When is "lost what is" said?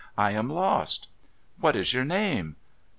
0.49-1.93